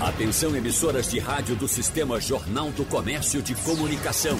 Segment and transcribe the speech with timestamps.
[0.00, 4.36] Atenção emissoras de rádio do Sistema Jornal do Comércio de Comunicação.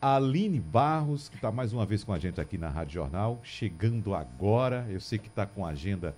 [0.00, 4.14] Aline Barros, que está mais uma vez com a gente aqui na Rádio Jornal, chegando
[4.14, 4.86] agora.
[4.88, 6.16] Eu sei que está com a agenda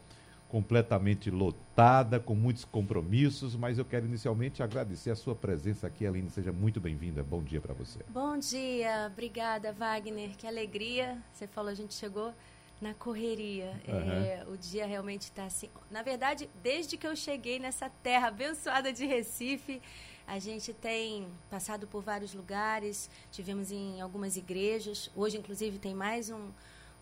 [0.53, 6.28] completamente lotada, com muitos compromissos, mas eu quero inicialmente agradecer a sua presença aqui, Aline.
[6.28, 7.22] Seja muito bem-vinda.
[7.22, 8.00] Bom dia para você.
[8.11, 10.36] Bom dia, obrigada, Wagner.
[10.36, 11.17] Que alegria.
[11.33, 12.34] Você falou, a gente chegou
[12.83, 13.80] na correria.
[13.89, 14.12] Uhum.
[14.12, 15.70] É, o dia realmente está assim.
[15.91, 19.80] Na verdade, desde que eu cheguei nessa terra abençoada de Recife,
[20.27, 25.11] a gente tem passado por vários lugares, tivemos em algumas igrejas.
[25.17, 26.50] Hoje, inclusive, tem mais um,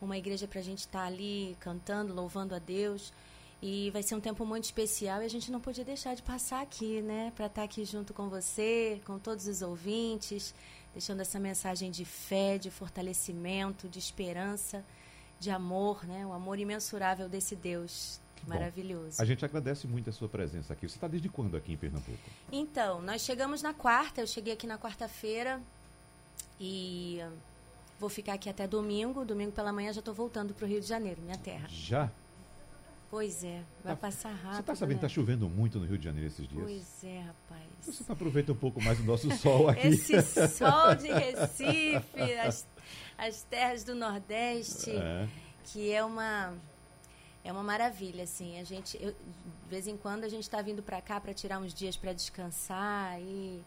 [0.01, 3.13] uma igreja para a gente estar tá ali cantando, louvando a Deus.
[3.63, 6.63] E vai ser um tempo muito especial e a gente não podia deixar de passar
[6.63, 7.31] aqui, né?
[7.37, 10.55] Para estar tá aqui junto com você, com todos os ouvintes,
[10.95, 14.83] deixando essa mensagem de fé, de fortalecimento, de esperança,
[15.39, 16.25] de amor, né?
[16.27, 19.19] O amor imensurável desse Deus maravilhoso.
[19.19, 20.89] Bom, a gente agradece muito a sua presença aqui.
[20.89, 22.19] Você está desde quando aqui em Pernambuco?
[22.51, 25.61] Então, nós chegamos na quarta, eu cheguei aqui na quarta-feira
[26.59, 27.21] e
[27.99, 29.25] vou ficar aqui até domingo.
[29.25, 31.67] Domingo pela manhã já estou voltando para o Rio de Janeiro, minha terra.
[31.69, 32.11] Já?
[33.11, 34.55] Pois é, vai tá, passar rápido.
[34.55, 35.01] Você está sabendo né?
[35.01, 36.63] que está chovendo muito no Rio de Janeiro esses dias?
[36.63, 37.65] Pois é, rapaz.
[37.81, 39.89] Você aproveita um pouco mais do nosso sol aqui.
[39.89, 42.67] Esse sol de Recife, as,
[43.19, 45.29] as terras do Nordeste, é.
[45.65, 46.55] que é uma
[47.43, 48.61] é uma maravilha, assim.
[48.61, 51.59] A gente, eu, de vez em quando a gente está vindo para cá para tirar
[51.59, 53.61] uns dias para descansar e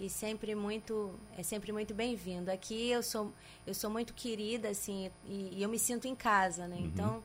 [0.00, 2.50] e sempre muito é sempre muito bem-vindo.
[2.50, 3.32] Aqui eu sou
[3.66, 6.76] eu sou muito querida, assim, e, e eu me sinto em casa, né?
[6.76, 6.86] Uhum.
[6.86, 7.22] Então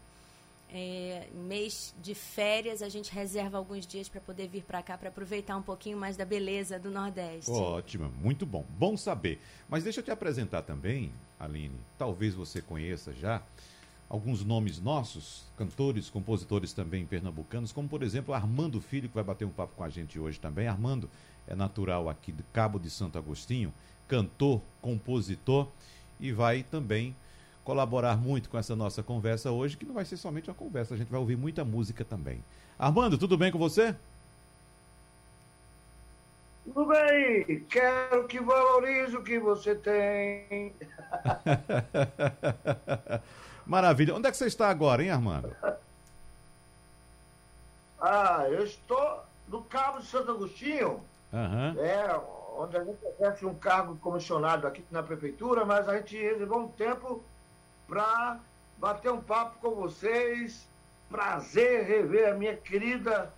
[0.73, 5.09] é, mês de férias, a gente reserva alguns dias para poder vir para cá para
[5.09, 7.51] aproveitar um pouquinho mais da beleza do Nordeste.
[7.51, 8.65] Ótimo, muito bom.
[8.79, 9.39] Bom saber.
[9.69, 11.75] Mas deixa eu te apresentar também, Aline.
[11.95, 13.43] Talvez você conheça já
[14.09, 19.45] alguns nomes nossos, cantores, compositores também pernambucanos, como por exemplo Armando Filho, que vai bater
[19.45, 20.67] um papo com a gente hoje também.
[20.67, 21.07] Armando
[21.47, 23.71] é natural aqui de Cabo de Santo Agostinho,
[24.07, 25.67] cantor, compositor
[26.19, 27.15] e vai também
[27.63, 30.97] colaborar muito com essa nossa conversa hoje, que não vai ser somente uma conversa, a
[30.97, 32.43] gente vai ouvir muita música também.
[32.77, 33.95] Armando, tudo bem com você?
[36.65, 40.73] Tudo bem, quero que valorize o que você tem.
[43.65, 44.15] Maravilha.
[44.15, 45.55] Onde é que você está agora, hein, Armando?
[47.99, 51.01] Ah, eu estou no Cabo de Santo Agostinho,
[51.31, 51.79] uhum.
[51.79, 52.19] é,
[52.57, 56.67] onde a gente exerce um cargo comissionado aqui na prefeitura, mas a gente reservou um
[56.67, 57.23] tempo
[57.87, 58.39] para
[58.77, 60.67] bater um papo com vocês.
[61.09, 63.31] Prazer rever a minha querida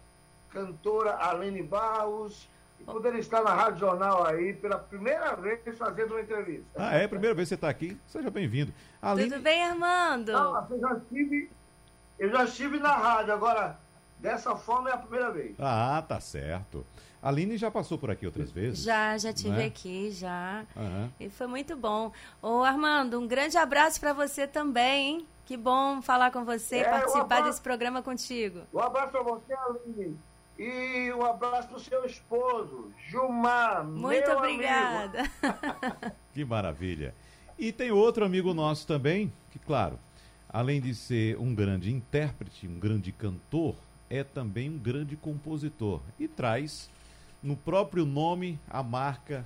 [0.50, 2.48] cantora Alene Barros
[2.80, 6.66] e poder estar na Rádio Jornal aí pela primeira vez fazendo uma entrevista.
[6.76, 7.08] Ah, é?
[7.08, 7.98] Primeira vez que você está aqui?
[8.08, 8.74] Seja bem-vindo.
[9.02, 9.30] Aline...
[9.30, 10.32] Tudo bem, Armando?
[10.32, 11.52] Não, eu já estive,
[12.18, 13.78] eu já estive na rádio, agora
[14.20, 15.56] dessa forma é a primeira vez.
[15.60, 16.86] Ah, tá certo.
[17.26, 18.84] A Aline já passou por aqui outras vezes?
[18.84, 19.66] Já, já tive né?
[19.66, 20.64] aqui, já.
[20.76, 21.10] Uhum.
[21.20, 22.12] E foi muito bom.
[22.40, 25.28] Ô, Armando, um grande abraço para você também, hein?
[25.44, 28.62] Que bom falar com você e é, participar um abraço, desse programa contigo.
[28.72, 30.16] Um abraço para você, Aline.
[30.60, 33.84] E um abraço para o seu esposo, Gilmar.
[33.84, 35.24] Muito obrigada.
[36.32, 37.16] que maravilha.
[37.58, 39.98] E tem outro amigo nosso também, que, claro,
[40.48, 43.76] além de ser um grande intérprete, um grande cantor,
[44.12, 46.88] é também um grande compositor e traz
[47.46, 49.46] no próprio nome a marca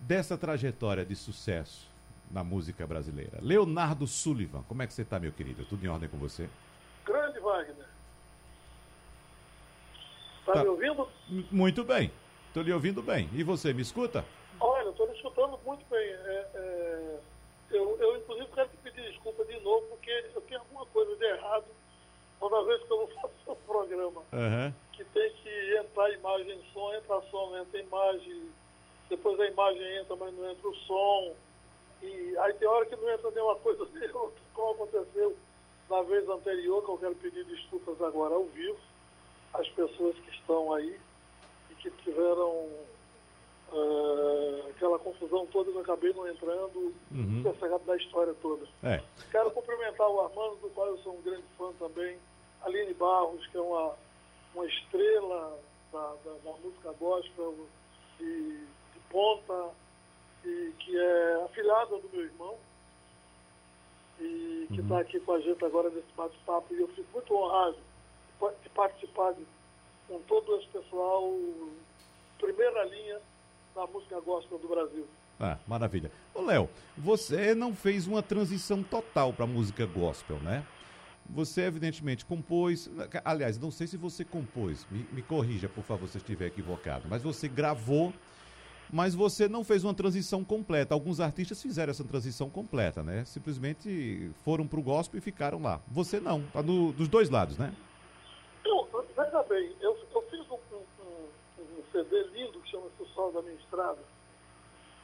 [0.00, 1.88] dessa trajetória de sucesso
[2.30, 3.38] na música brasileira.
[3.42, 5.64] Leonardo Sullivan, como é que você está, meu querido?
[5.64, 6.48] Tudo em ordem com você?
[7.04, 7.86] Grande Wagner.
[10.40, 11.08] Está tá me ouvindo?
[11.50, 12.12] Muito bem.
[12.46, 13.28] Estou lhe ouvindo bem.
[13.32, 14.24] E você, me escuta?
[14.60, 16.00] Olha, estou lhe escutando muito bem.
[16.00, 17.18] É, é,
[17.72, 21.24] eu, eu, inclusive, quero te pedir desculpa de novo, porque eu tenho alguma coisa de
[21.24, 21.64] errado
[22.38, 24.20] toda vez que eu vou fazer um programa.
[24.32, 24.72] Uhum.
[24.98, 28.50] Que tem que entrar imagem e som, entra som, entra imagem,
[29.08, 31.36] depois a imagem entra, mas não entra o som.
[32.02, 35.36] E aí tem hora que não entra nenhuma coisa nem outra, como aconteceu
[35.88, 38.76] na vez anterior, que eu quero pedir desculpas agora ao vivo,
[39.54, 40.98] às pessoas que estão aí
[41.70, 42.68] e que tiveram
[43.72, 47.44] uh, aquela confusão toda, eu acabei não entrando, uhum.
[47.86, 48.66] da história toda.
[48.82, 49.00] É.
[49.30, 52.18] Quero cumprimentar o Armando, do qual eu sou um grande fã também,
[52.62, 53.94] Aline Barros, que é uma,
[54.54, 55.58] uma estrela
[55.92, 57.54] da, da, da música gospel
[58.18, 59.70] de, de ponta,
[60.44, 62.56] e que é afilhada do meu irmão,
[64.20, 65.00] e que está uhum.
[65.00, 66.74] aqui com a gente agora nesse bate-papo.
[66.74, 67.76] E eu fico muito honrado
[68.62, 69.46] de participar de,
[70.06, 71.32] com todo esse pessoal,
[72.38, 73.20] primeira linha
[73.74, 75.06] da música gospel do Brasil.
[75.40, 76.10] Ah, maravilha.
[76.34, 80.66] Ô, Léo, você não fez uma transição total para música gospel, né?
[81.28, 82.90] Você, evidentemente, compôs.
[83.24, 87.06] Aliás, não sei se você compôs, me, me corrija, por favor, se eu estiver equivocado,
[87.08, 88.12] mas você gravou
[88.90, 90.94] mas você não fez uma transição completa.
[90.94, 93.24] Alguns artistas fizeram essa transição completa, né?
[93.24, 95.80] Simplesmente foram para o gospel e ficaram lá.
[95.88, 97.72] Você não, tá no, dos dois lados, né?
[98.64, 103.32] Eu, veja bem, eu, eu fiz um, um, um, CD lindo que chama-se O Sol
[103.32, 103.98] da Minha Estrada,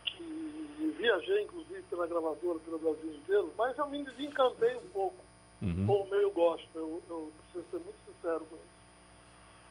[0.06, 5.23] que viajei, inclusive, pela gravadora, pelo Brasil inteiro, mas eu me desencantei um pouco
[5.64, 5.86] uhum.
[5.86, 6.82] com o meio gospel.
[6.82, 8.74] Eu, eu preciso ser muito sincero com isso.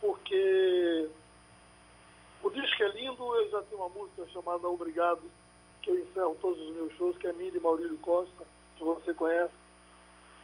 [0.02, 1.10] Porque
[2.44, 5.22] o disco é lindo, eu já tenho uma música chamada Obrigado,
[5.82, 8.44] que eu encerro todos os meus shows, que é minha de Maurílio Costa,
[8.78, 9.54] que você conhece.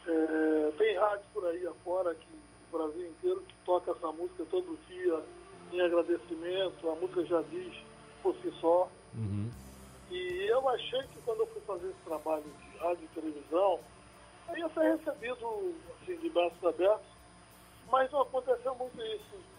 [0.07, 2.27] É, tem rádio por aí afora, que,
[2.71, 5.21] no Brasil inteiro, que toca essa música todo dia,
[5.73, 7.73] em agradecimento, a música já diz
[8.23, 8.89] por si só.
[9.13, 9.51] Uhum.
[10.09, 13.79] E eu achei que quando eu fui fazer esse trabalho de rádio e televisão,
[14.51, 17.07] eu ia ser recebido assim, de braços abertos,
[17.89, 19.49] mas não aconteceu muito isso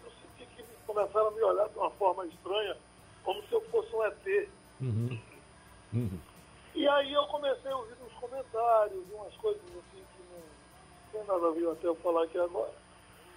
[0.91, 2.77] começaram a me olhar de uma forma estranha,
[3.23, 4.49] como se eu fosse um ET.
[4.81, 5.19] Uhum.
[5.93, 6.19] Uhum.
[6.75, 11.47] E aí eu comecei a ouvir uns comentários, umas coisas assim que não tem nada
[11.47, 12.73] a ver até eu falar aqui agora.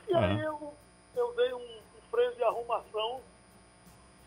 [0.08, 0.20] E uhum.
[0.20, 0.74] aí eu,
[1.14, 3.20] eu dei um, um freio de arrumação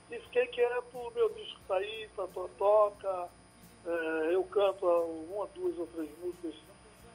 [0.09, 2.27] e fiquei quieto, o meu disco está aí, tá,
[2.57, 3.29] toca,
[3.85, 6.55] é, eu canto uma, duas ou três músicas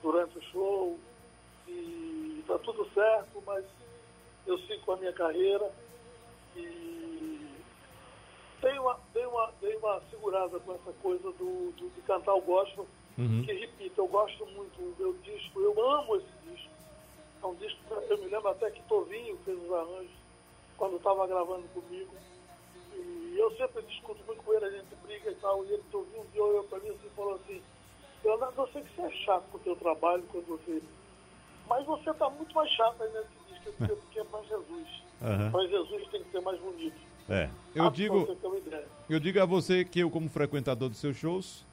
[0.03, 0.99] durante o show
[1.69, 3.65] e está tudo certo, mas
[4.47, 5.71] eu sigo com a minha carreira
[6.57, 7.49] e
[8.61, 12.41] dei uma, dei uma, dei uma segurada com essa coisa do, do de cantar o
[12.41, 12.87] gospel,
[13.19, 13.43] uhum.
[13.45, 16.73] que repito, eu gosto muito do meu disco, eu amo esse disco.
[17.43, 17.79] É um disco,
[18.09, 20.23] eu me lembro até que Tovinho fez os arranjos
[20.77, 22.13] quando estava gravando comigo.
[22.95, 26.27] E eu sempre discuto muito com ele, a gente briga e tal, e ele Tovinho
[26.37, 27.63] um olhou para mim assim, e falou assim,
[28.25, 30.83] Eu sei que você é chato com o teu trabalho quando você.
[31.69, 34.89] Mas você está muito mais chato aí nesse disco, porque é para Jesus.
[35.21, 35.51] Uhum.
[35.51, 36.97] Para Jesus tem que ser mais bonito.
[37.29, 37.49] É.
[37.75, 38.37] Eu digo,
[39.09, 41.65] eu digo a você que eu, como frequentador dos seus shows,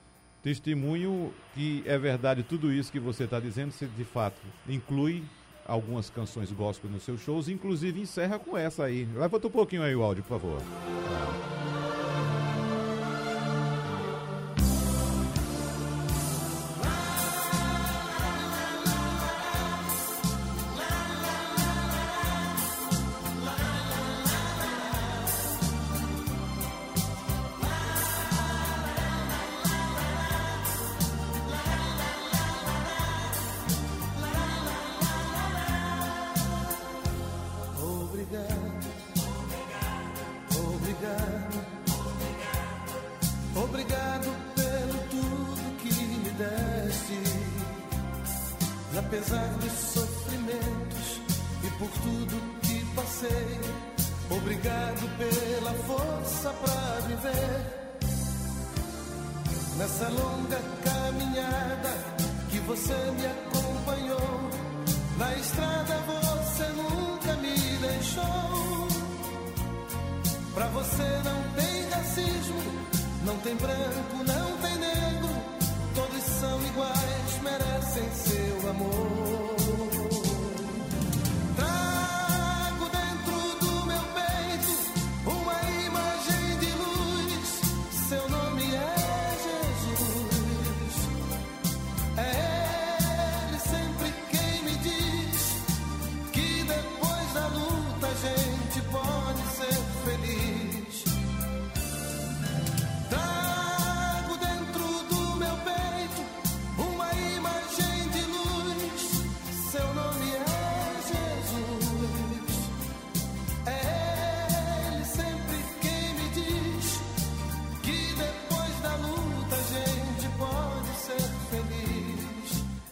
[0.44, 5.24] testemunho que é verdade tudo isso que você está dizendo, se de fato inclui
[5.66, 9.08] algumas canções gospel nos seus shows, inclusive encerra com essa aí.
[9.14, 10.60] Levanta um pouquinho aí o áudio, por favor.
[38.30, 38.70] Obrigado.
[40.56, 41.66] Obrigado.
[41.96, 42.70] Obrigado
[43.56, 47.24] obrigado pelo tudo que me deste.
[49.00, 51.22] Apesar dos sofrimentos
[51.64, 53.60] e por tudo que passei.
[54.30, 57.80] Obrigado pela força para viver.
[59.76, 61.90] Nessa longa caminhada
[62.52, 64.50] que você me acompanhou
[65.18, 65.79] na estrada
[70.80, 72.62] você não tem racismo,
[73.26, 75.30] não tem branco, não tem negro,
[75.94, 79.39] todos são iguais, merecem seu amor.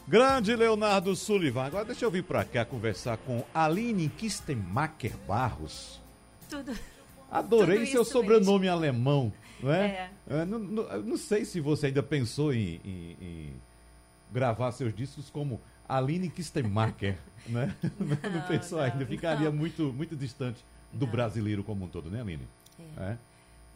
[0.07, 1.65] Grande Leonardo Sullivan.
[1.65, 5.99] Agora deixa eu vir para cá conversar com Aline Kistemacher Barros.
[6.49, 6.73] Tudo.
[7.29, 8.77] Adorei Tudo seu sobrenome mesmo.
[8.77, 10.09] alemão, não é?
[10.29, 10.45] é.
[10.45, 13.53] Não, não, não, sei se você ainda pensou em, em, em
[14.31, 15.59] gravar seus discos como
[15.89, 17.75] Aline Kistemacher, né?
[17.99, 22.47] Não, não pensou ainda, ficaria muito, muito distante do brasileiro como um todo, né, Aline?
[22.97, 23.03] É.
[23.03, 23.17] é?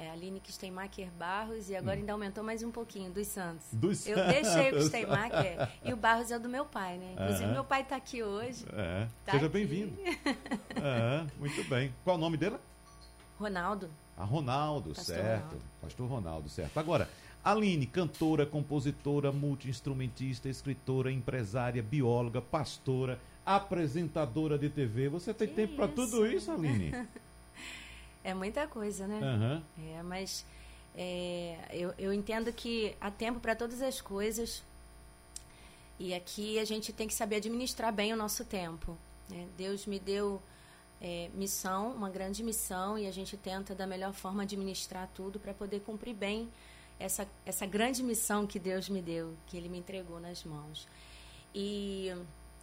[0.02, 2.00] É, Aline Kistemacher Barros e agora hum.
[2.00, 3.68] ainda aumentou mais um pouquinho, dos Santos.
[3.72, 7.14] Dos Eu deixei o Kistemacher e o Barros é o do meu pai, né?
[7.14, 8.66] Inclusive, meu pai está aqui hoje.
[8.74, 9.08] É.
[9.24, 9.96] Tá Seja bem-vindo.
[10.76, 11.94] é, muito bem.
[12.04, 12.56] Qual o nome dele?
[13.40, 13.92] Ronaldo.
[14.18, 15.44] A Ronaldo, Pastor certo.
[15.44, 15.62] Ronaldo.
[15.80, 16.80] Pastor Ronaldo, certo.
[16.80, 17.08] Agora,
[17.44, 25.10] Aline, cantora, compositora, multi-instrumentista, escritora, empresária, bióloga, pastora, apresentadora de TV.
[25.10, 26.92] Você tem que tempo para tudo isso, Aline?
[28.24, 29.20] É muita coisa, né?
[29.20, 29.64] Uhum.
[29.94, 30.46] É, mas
[30.96, 34.64] é, eu, eu entendo que há tempo para todas as coisas.
[36.00, 38.98] E aqui a gente tem que saber administrar bem o nosso tempo.
[39.30, 39.48] Né?
[39.58, 40.42] Deus me deu
[41.00, 45.54] é, missão, uma grande missão, e a gente tenta da melhor forma administrar tudo para
[45.54, 46.50] poder cumprir bem
[47.00, 50.88] essa, essa grande missão que Deus me deu, que Ele me entregou nas mãos.
[51.54, 52.14] E,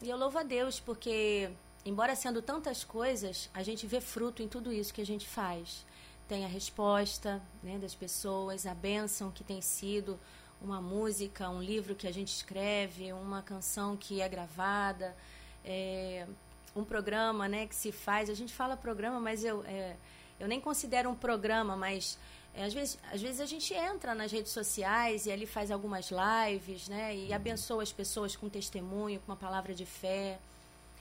[0.01, 1.51] e eu louvo a Deus porque
[1.89, 5.85] embora sendo tantas coisas, a gente vê fruto em tudo isso que a gente faz.
[6.29, 10.19] Tem a resposta né, das pessoas, a bênção que tem sido
[10.61, 15.17] uma música, um livro que a gente escreve, uma canção que é gravada,
[15.65, 16.27] é,
[16.75, 18.29] um programa né, que se faz.
[18.29, 19.97] A gente fala programa, mas eu, é,
[20.39, 22.19] eu nem considero um programa, mas
[22.55, 26.11] é, às, vezes, às vezes a gente entra nas redes sociais e ali faz algumas
[26.11, 30.39] lives né, e abençoa as pessoas com testemunho, com uma palavra de fé.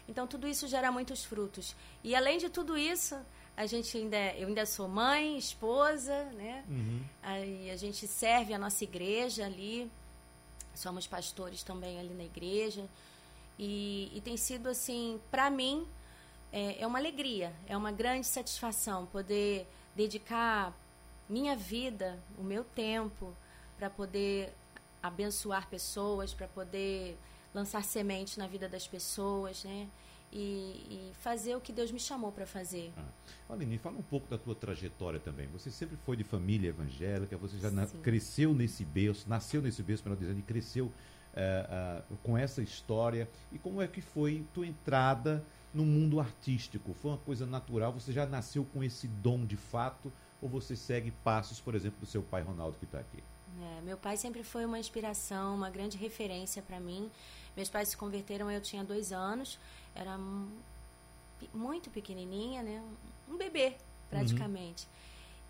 [0.07, 1.75] Então tudo isso gera muitos frutos.
[2.03, 3.15] E além de tudo isso,
[3.55, 6.63] a gente ainda, eu ainda sou mãe, esposa, né?
[6.69, 7.03] Uhum.
[7.23, 9.91] Aí a gente serve a nossa igreja ali.
[10.73, 12.87] Somos pastores também ali na igreja.
[13.57, 15.87] E, e tem sido assim, para mim,
[16.51, 20.71] é, é uma alegria, é uma grande satisfação poder dedicar
[21.27, 23.35] minha vida, o meu tempo,
[23.77, 24.53] para poder
[25.01, 27.17] abençoar pessoas, para poder
[27.57, 29.87] lançar semente na vida das pessoas, né?
[30.31, 32.91] E, e fazer o que Deus me chamou para fazer.
[32.97, 33.53] Ah.
[33.53, 35.47] Aline, fala um pouco da tua trajetória também.
[35.47, 40.03] Você sempre foi de família evangélica, você já na, cresceu nesse berço, nasceu nesse berço,
[40.03, 40.91] melhor dizendo, e cresceu uh,
[42.11, 43.27] uh, com essa história.
[43.53, 46.93] E como é que foi tua entrada no mundo artístico?
[47.01, 47.93] Foi uma coisa natural?
[47.93, 50.11] Você já nasceu com esse dom de fato?
[50.41, 53.23] Ou você segue passos, por exemplo, do seu pai Ronaldo que está aqui?
[53.59, 57.09] É, meu pai sempre foi uma inspiração, uma grande referência para mim.
[57.57, 59.57] Meus pais se converteram, eu tinha dois anos,
[59.95, 60.15] era
[61.51, 62.83] muito pequenininha, né?
[63.27, 63.73] Um bebê,
[64.11, 64.83] praticamente.
[64.83, 64.89] Uhum.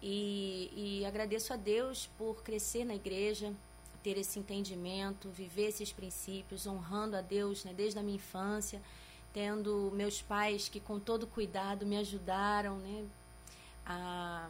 [0.02, 3.54] E, e agradeço a Deus por crescer na igreja,
[4.02, 8.82] ter esse entendimento, viver esses princípios, honrando a Deus né, desde a minha infância,
[9.34, 13.06] tendo meus pais que com todo cuidado me ajudaram né,
[13.86, 14.50] a,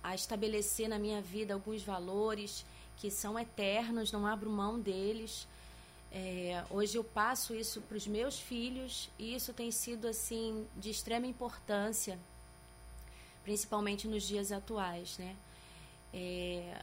[0.00, 2.64] a estabelecer na minha vida alguns valores
[2.98, 5.48] que são eternos, não abro mão deles.
[6.14, 10.90] É, hoje eu passo isso para os meus filhos e isso tem sido assim de
[10.90, 12.18] extrema importância,
[13.42, 15.34] principalmente nos dias atuais, né?
[16.12, 16.82] É,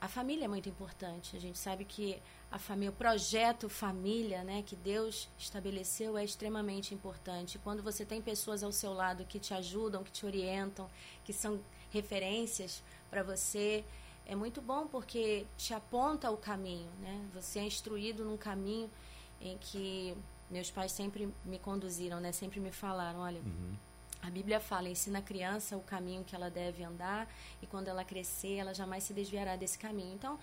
[0.00, 1.36] a família é muito importante.
[1.36, 6.94] A gente sabe que a família, o projeto família, né, que Deus estabeleceu é extremamente
[6.94, 7.58] importante.
[7.58, 10.88] Quando você tem pessoas ao seu lado que te ajudam, que te orientam,
[11.24, 11.60] que são
[11.90, 13.84] referências para você,
[14.26, 17.28] é muito bom porque te aponta o caminho, né?
[17.34, 18.90] Você é instruído num caminho
[19.40, 20.16] em que
[20.50, 22.32] meus pais sempre me conduziram, né?
[22.32, 23.74] Sempre me falaram, olha, uhum.
[24.22, 27.28] a Bíblia fala, ensina a criança o caminho que ela deve andar
[27.62, 30.14] e quando ela crescer, ela jamais se desviará desse caminho.
[30.14, 30.38] Então,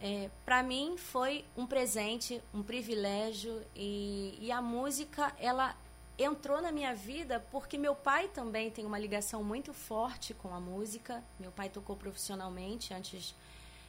[0.00, 5.76] é, para mim foi um presente, um privilégio e, e a música ela
[6.18, 10.60] entrou na minha vida porque meu pai também tem uma ligação muito forte com a
[10.60, 11.22] música.
[11.38, 13.34] Meu pai tocou profissionalmente antes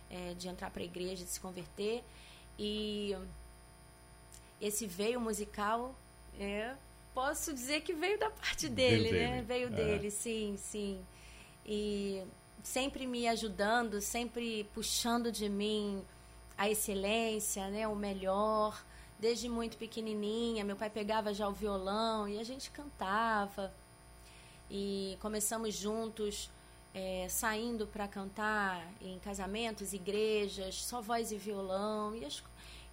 [0.10, 2.04] é, de entrar para a igreja, de se converter.
[2.58, 3.16] E
[4.60, 5.94] esse veio musical,
[6.40, 6.74] é,
[7.14, 9.30] posso dizer que veio da parte dele, veio né?
[9.30, 9.46] Dele.
[9.46, 9.70] Veio é.
[9.70, 11.06] dele, sim, sim.
[11.66, 12.24] E
[12.64, 16.04] sempre me ajudando, sempre puxando de mim
[16.58, 17.88] a excelência, né?
[17.88, 18.84] O melhor
[19.20, 20.64] desde muito pequenininha.
[20.64, 23.74] Meu pai pegava já o violão e a gente cantava.
[24.70, 26.50] E começamos juntos,
[26.94, 32.16] é, saindo para cantar em casamentos, igrejas, só voz e violão.
[32.16, 32.44] E, as,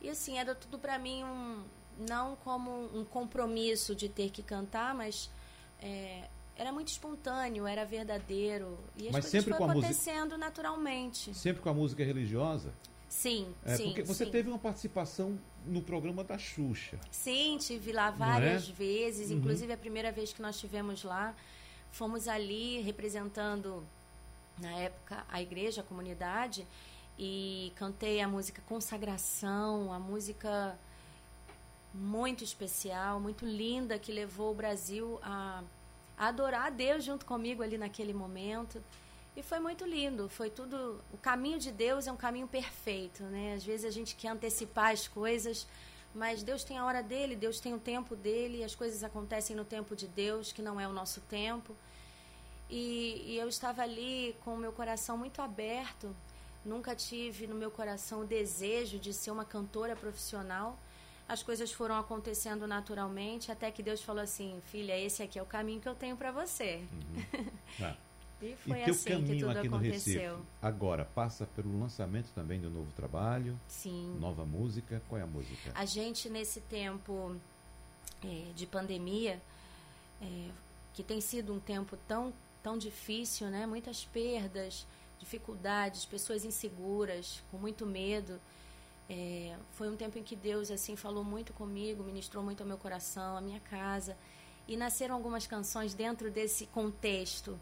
[0.00, 1.62] e assim, era tudo para mim um.
[2.09, 5.31] Não como um compromisso de ter que cantar, mas
[5.79, 6.26] é,
[6.57, 8.79] era muito espontâneo, era verdadeiro.
[8.97, 11.35] E as mas coisas sempre com acontecendo naturalmente.
[11.35, 12.73] Sempre com a música religiosa?
[13.09, 13.85] Sim, é, sim.
[13.88, 14.31] Porque você sim.
[14.31, 16.99] teve uma participação no programa da Xuxa.
[17.11, 18.73] Sim, tive lá várias é?
[18.73, 19.31] vezes.
[19.31, 19.38] Uhum.
[19.38, 21.35] Inclusive, a primeira vez que nós tivemos lá,
[21.90, 23.85] fomos ali representando,
[24.59, 26.66] na época, a igreja, a comunidade,
[27.19, 30.76] e cantei a música Consagração, a música
[31.95, 35.62] muito especial, muito linda, que levou o Brasil a,
[36.16, 38.83] adorar a Deus junto comigo ali naquele momento.
[39.35, 41.01] E foi muito lindo, foi tudo.
[41.12, 43.55] O caminho de Deus é um caminho perfeito, né?
[43.55, 45.67] Às vezes a gente quer antecipar as coisas,
[46.15, 49.65] mas Deus tem a hora dele, Deus tem o tempo dele, as coisas acontecem no
[49.65, 51.75] tempo de Deus, que não é o nosso tempo.
[52.69, 56.15] E, e eu estava ali com o meu coração muito aberto,
[56.62, 60.79] nunca tive no meu coração o desejo de ser uma cantora profissional.
[61.27, 65.47] As coisas foram acontecendo naturalmente, até que Deus falou assim: filha, esse aqui é o
[65.47, 66.85] caminho que eu tenho para você.
[66.93, 67.47] Uhum.
[67.81, 67.97] Ah.
[68.43, 69.71] E foi e teu assim caminho aqui aconteceu.
[69.71, 74.17] no Recife agora passa pelo lançamento também do novo trabalho, Sim.
[74.19, 75.01] nova música.
[75.09, 75.71] Qual é a música?
[75.75, 77.37] A gente nesse tempo
[78.25, 79.41] é, de pandemia,
[80.21, 80.49] é,
[80.93, 82.33] que tem sido um tempo tão
[82.63, 83.67] tão difícil, né?
[83.67, 84.87] Muitas perdas,
[85.19, 88.41] dificuldades, pessoas inseguras, com muito medo.
[89.11, 92.79] É, foi um tempo em que Deus assim falou muito comigo, ministrou muito ao meu
[92.79, 94.17] coração, à minha casa,
[94.67, 97.59] e nasceram algumas canções dentro desse contexto.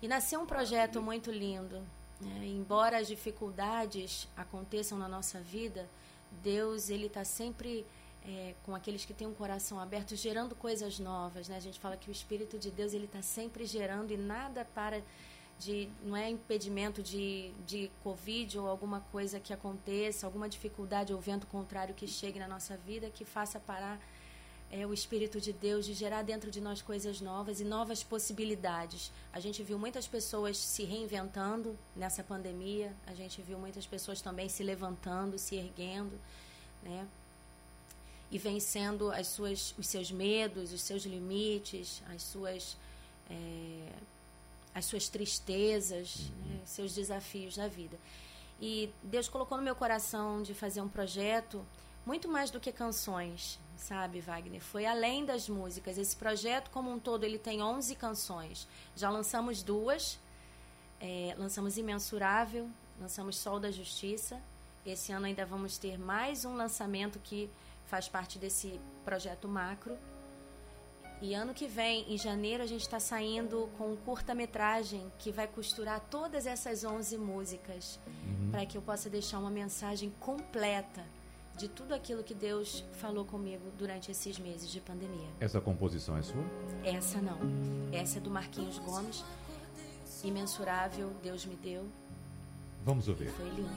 [0.00, 1.82] E nasceu um projeto muito lindo.
[2.20, 2.46] Né?
[2.46, 5.88] Embora as dificuldades aconteçam na nossa vida,
[6.42, 7.86] Deus ele está sempre
[8.24, 11.48] é, com aqueles que têm um coração aberto, gerando coisas novas.
[11.48, 11.56] Né?
[11.56, 15.02] A gente fala que o Espírito de Deus ele está sempre gerando e nada para
[15.58, 21.20] de não é impedimento de, de Covid ou alguma coisa que aconteça, alguma dificuldade ou
[21.20, 23.98] vento contrário que chegue na nossa vida que faça parar
[24.70, 29.10] é, o Espírito de Deus de gerar dentro de nós coisas novas e novas possibilidades.
[29.32, 34.48] A gente viu muitas pessoas se reinventando nessa pandemia, a gente viu muitas pessoas também
[34.48, 36.18] se levantando, se erguendo,
[36.82, 37.06] né?
[38.30, 42.76] E vencendo as suas, os seus medos, os seus limites, as suas,
[43.30, 43.92] é,
[44.74, 46.60] as suas tristezas, né?
[46.66, 47.98] seus desafios da vida.
[48.60, 51.64] E Deus colocou no meu coração de fazer um projeto
[52.04, 54.60] muito mais do que canções, sabe, Wagner?
[54.60, 55.98] Foi além das músicas.
[55.98, 58.68] Esse projeto, como um todo, ele tem 11 canções.
[58.94, 60.18] Já lançamos duas.
[61.00, 62.68] É, lançamos Imensurável,
[63.00, 64.40] lançamos Sol da Justiça.
[64.84, 67.48] Esse ano ainda vamos ter mais um lançamento que
[67.86, 69.96] faz parte desse projeto macro.
[71.20, 75.48] E ano que vem, em janeiro, a gente está saindo com um curta-metragem que vai
[75.48, 78.50] costurar todas essas 11 músicas uhum.
[78.50, 81.04] para que eu possa deixar uma mensagem completa
[81.58, 85.28] de tudo aquilo que Deus falou comigo durante esses meses de pandemia.
[85.40, 86.44] Essa composição é sua?
[86.84, 87.38] Essa não.
[87.92, 89.24] Essa é do Marquinhos Gomes.
[90.22, 91.86] Imensurável, Deus me deu.
[92.84, 93.30] Vamos ouvir.
[93.30, 93.68] Foi lindo.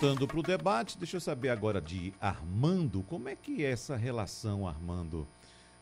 [0.00, 3.02] Voltando para o debate, deixa eu saber agora de Armando.
[3.02, 5.28] Como é que é essa relação, Armando,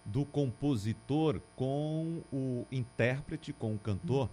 [0.05, 4.29] do compositor com o intérprete, com o cantor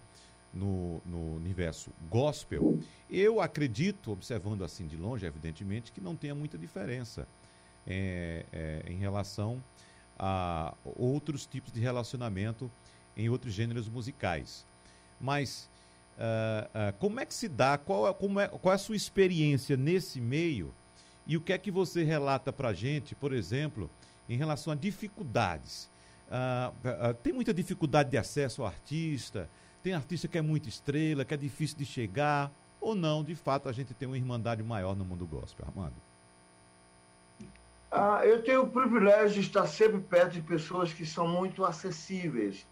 [0.51, 2.79] no, no universo gospel?
[3.07, 7.27] Eu acredito, observando assim de longe, evidentemente, que não tenha muita diferença
[7.85, 9.63] é, é, em relação
[10.17, 12.71] a outros tipos de relacionamento
[13.15, 14.65] em outros gêneros musicais.
[15.21, 15.69] Mas
[16.17, 17.77] uh, uh, como é que se dá?
[17.77, 20.73] Qual é, como é, qual é a sua experiência nesse meio?
[21.27, 23.89] E o que é que você relata para a gente, por exemplo,
[24.29, 25.89] em relação a dificuldades?
[26.27, 29.49] Uh, tem muita dificuldade de acesso ao artista?
[29.81, 32.51] Tem artista que é muito estrela, que é difícil de chegar?
[32.81, 35.95] Ou não, de fato, a gente tem uma irmandade maior no mundo gospel, Armando?
[37.91, 42.67] Ah, eu tenho o privilégio de estar sempre perto de pessoas que são muito acessíveis.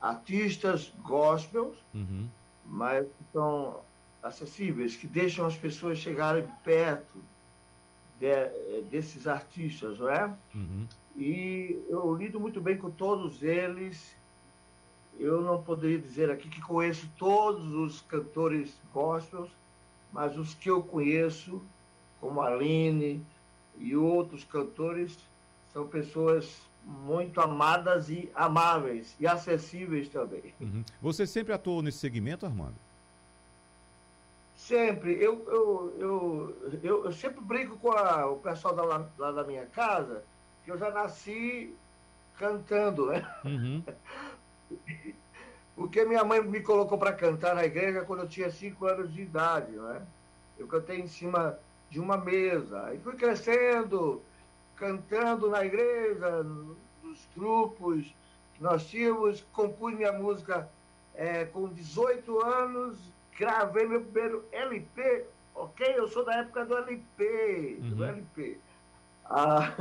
[0.00, 2.28] Artistas gospels, uhum.
[2.70, 3.80] Mas que são
[4.22, 7.18] acessíveis, que deixam as pessoas chegarem perto
[8.18, 10.32] de, desses artistas, não é?
[10.54, 10.86] Uhum.
[11.16, 14.16] E eu lido muito bem com todos eles.
[15.18, 19.50] Eu não poderia dizer aqui que conheço todos os cantores gospels,
[20.12, 21.60] mas os que eu conheço,
[22.20, 23.24] como a Aline,
[23.78, 25.18] e outros cantores
[25.72, 30.54] são pessoas muito amadas e amáveis e acessíveis também.
[30.60, 30.84] Uhum.
[31.00, 32.74] Você sempre atuou nesse segmento, Armando?
[34.54, 35.12] Sempre.
[35.22, 38.82] Eu, eu, eu, eu, eu sempre brinco com a, o pessoal da,
[39.18, 40.22] lá da minha casa,
[40.64, 41.74] que eu já nasci
[42.38, 43.26] cantando, né?
[43.44, 43.82] Uhum.
[45.76, 49.22] Porque minha mãe me colocou para cantar na igreja quando eu tinha cinco anos de
[49.22, 50.02] idade, né?
[50.58, 52.94] Eu cantei em cima de uma mesa.
[52.94, 54.20] E fui crescendo,
[54.76, 56.44] cantando na igreja,
[57.36, 58.14] grupos
[58.54, 60.68] que nós tínhamos, compus minha música
[61.14, 62.98] é, com 18 anos,
[63.38, 65.94] gravei meu primeiro LP, ok?
[65.96, 67.90] Eu sou da época do LP, uhum.
[67.90, 68.58] do LP.
[69.24, 69.72] Ah,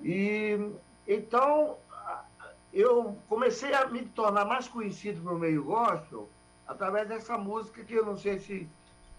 [0.00, 0.58] e
[1.06, 1.76] então
[2.72, 6.28] eu comecei a me tornar mais conhecido no meio gospel
[6.66, 8.68] através dessa música que eu não sei se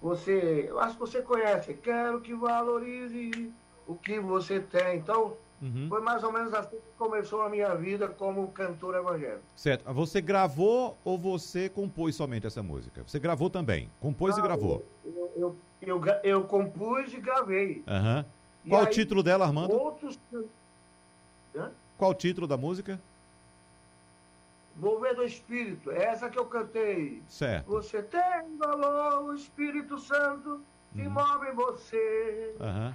[0.01, 3.51] você, eu acho que você conhece, quero que valorize
[3.87, 4.97] o que você tem.
[4.97, 5.87] Então, uhum.
[5.89, 9.43] foi mais ou menos assim que começou a minha vida como cantor evangélico.
[9.55, 9.93] Certo.
[9.93, 13.03] Você gravou ou você compôs somente essa música?
[13.05, 13.89] Você gravou também?
[13.99, 14.85] Compôs ah, e gravou?
[15.05, 17.83] Eu, eu, eu, eu, compus e gravei.
[17.87, 18.25] Uhum.
[18.69, 19.73] Qual aí, o título dela, Armando?
[19.73, 20.19] Outros...
[21.97, 22.99] Qual o título da música?
[24.75, 27.23] Mover do Espírito, é essa que eu cantei.
[27.27, 27.67] Certo.
[27.67, 30.61] Você tem valor, o Espírito Santo
[30.93, 31.09] se uhum.
[31.09, 32.55] move em você.
[32.59, 32.93] Uhum.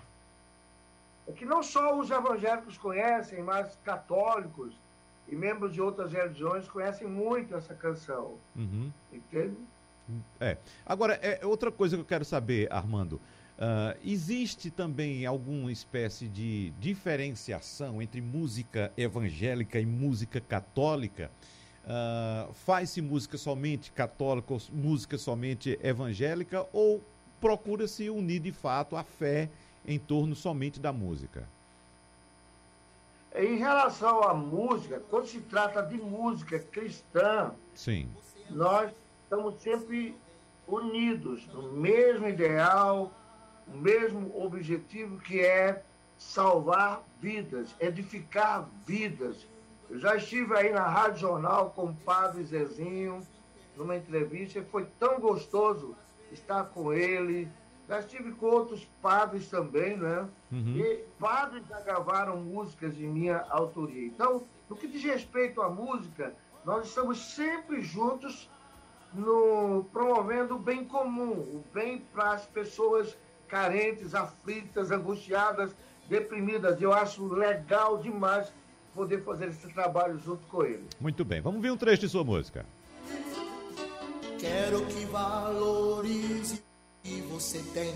[1.26, 4.74] É que não só os evangélicos conhecem, mas católicos
[5.28, 8.34] e membros de outras religiões conhecem muito essa canção.
[8.56, 8.90] Uhum.
[9.12, 9.56] Entende?
[10.40, 10.56] É.
[10.84, 13.20] Agora, é outra coisa que eu quero saber, Armando.
[13.52, 21.30] Uh, existe também alguma espécie de diferenciação entre música evangélica e música católica?
[21.84, 27.00] Uh, Faz-se música somente católica, música somente evangélica, ou
[27.40, 29.48] procura-se unir de fato a fé
[29.86, 31.48] em torno somente da música?
[33.34, 38.08] Em relação à música, quando se trata de música cristã, Sim.
[38.50, 38.92] nós
[39.24, 40.14] estamos sempre
[40.68, 43.10] unidos no mesmo ideal,
[43.66, 45.82] o mesmo objetivo que é
[46.18, 49.46] salvar vidas, edificar vidas,
[49.92, 53.20] eu já estive aí na Rádio Jornal com o padre Zezinho,
[53.76, 55.94] numa entrevista, e foi tão gostoso
[56.32, 57.46] estar com ele.
[57.92, 60.26] Já estive com outros padres também, né?
[60.50, 60.78] Uhum.
[60.78, 64.06] E padres já gravaram músicas de minha autoria.
[64.06, 68.48] Então, no que diz respeito à música, nós estamos sempre juntos
[69.12, 73.14] no, promovendo o bem comum, o bem para as pessoas
[73.46, 75.76] carentes, aflitas, angustiadas,
[76.08, 76.80] deprimidas.
[76.80, 78.50] Eu acho legal demais
[78.94, 80.86] poder fazer esse trabalho junto com ele.
[80.98, 82.64] Muito bem, vamos ver um trecho de sua música.
[84.38, 86.71] Quero que valorize
[87.02, 87.94] que você tem.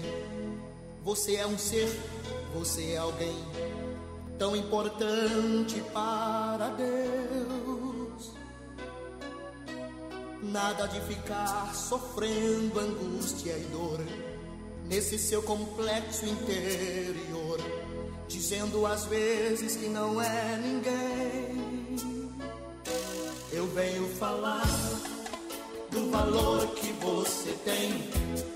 [1.03, 1.89] Você é um ser,
[2.53, 3.37] você é alguém
[4.39, 8.33] tão importante para Deus.
[10.43, 14.01] Nada de ficar sofrendo angústia e dor
[14.89, 17.59] nesse seu complexo interior
[18.29, 21.97] dizendo às vezes que não é ninguém.
[23.53, 24.67] Eu venho falar
[25.91, 28.56] do valor que você tem.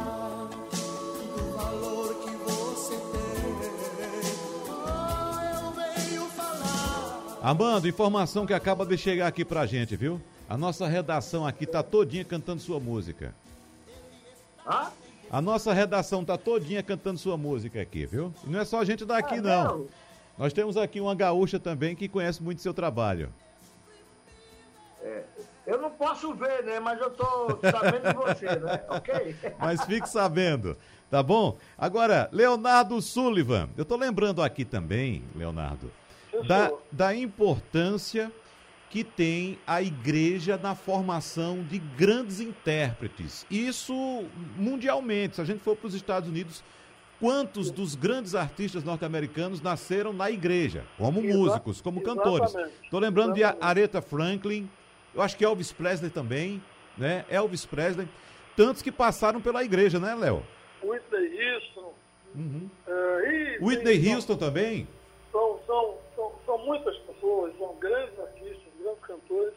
[7.41, 10.21] Amando, informação que acaba de chegar aqui pra gente, viu?
[10.47, 13.33] A nossa redação aqui tá todinha cantando sua música.
[14.67, 14.91] Hã?
[15.31, 18.33] A nossa redação tá todinha cantando sua música aqui, viu?
[18.45, 19.63] E não é só a gente daqui, Ah, não.
[19.63, 19.87] não.
[20.37, 23.29] Nós temos aqui uma gaúcha também que conhece muito seu trabalho.
[25.65, 26.79] Eu não posso ver, né?
[26.79, 28.83] Mas eu tô sabendo de você, né?
[28.89, 29.35] Ok?
[29.57, 30.75] Mas fique sabendo,
[31.09, 31.57] tá bom?
[31.77, 33.69] Agora, Leonardo Sullivan.
[33.77, 35.91] Eu tô lembrando aqui também, Leonardo,
[36.47, 38.31] da, da importância
[38.89, 43.45] que tem a igreja na formação de grandes intérpretes.
[43.49, 44.25] Isso
[44.57, 45.35] mundialmente.
[45.37, 46.61] Se a gente for para os Estados Unidos,
[47.19, 52.53] quantos dos grandes artistas norte-americanos nasceram na igreja, como músicos, como cantores?
[52.83, 53.65] Estou lembrando de Exatamente.
[53.65, 54.69] Aretha Franklin,
[55.15, 56.61] eu acho que Elvis Presley também,
[56.97, 57.23] né?
[57.29, 58.09] Elvis Presley,
[58.57, 60.43] tantos que passaram pela igreja, né, Léo?
[60.83, 61.93] Whitney Houston.
[62.35, 62.69] Uhum.
[62.85, 64.87] tem- Whitney Houston também?
[65.31, 65.95] São, são,
[66.51, 69.53] são, muitas pessoas, são grandes artistas, grandes cantores,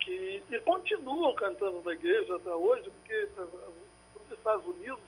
[0.00, 5.00] que e continuam cantando na igreja até hoje, porque nos Estados Unidos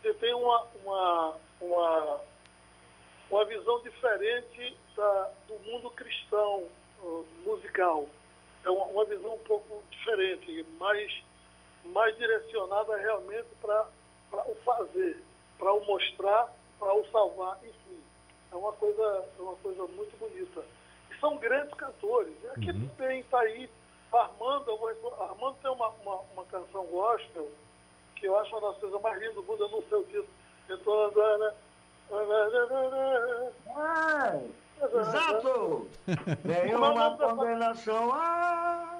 [0.00, 2.20] você tem uma, uma, uma,
[3.30, 6.68] uma visão diferente da, do mundo cristão
[7.02, 8.08] uh, musical.
[8.64, 11.24] É uma, uma visão um pouco diferente, mais,
[11.86, 13.86] mais direcionada realmente para
[14.46, 15.22] o fazer,
[15.58, 18.02] para o mostrar, para o salvar, enfim.
[18.52, 19.02] É uma coisa,
[19.38, 20.62] é uma coisa muito bonita.
[21.10, 22.34] E são grandes cantores.
[22.44, 22.88] E aqui Uhum.
[22.96, 23.68] também está aí
[24.12, 27.48] Armando, eu vou- Armando tem uma, uma, uma canção gospel
[28.14, 30.28] que eu acho uma das coisas mais lindas do mundo, eu não sei o título.
[30.68, 31.54] Eu andando.
[33.74, 34.40] É,
[35.00, 35.88] exato!
[36.44, 38.98] Nenhuma condenação a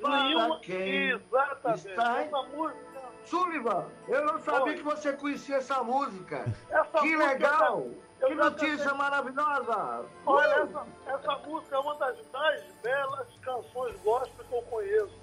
[0.00, 1.88] para Nenhuma, quem exatamente.
[1.88, 3.02] está em- Essa música.
[3.24, 4.74] Sullivan, eu não sabia Oi.
[4.74, 6.44] que você conhecia essa música.
[6.68, 7.78] Essa Que música legal!
[7.78, 7.94] eu
[8.26, 8.98] Que notícia cantei.
[8.98, 10.04] maravilhosa!
[10.26, 10.68] Olha, Uh!
[10.68, 15.22] essa, essa música é uma das mais belas canções gospel que eu conheço.